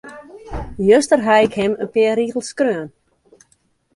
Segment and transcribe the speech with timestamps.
[0.87, 2.89] Juster haw ik him in pear rigels skreaun.